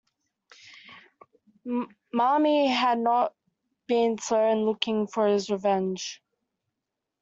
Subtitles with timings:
[2.11, 3.35] Marmie had not
[3.85, 6.23] been slow in looking for his revenge.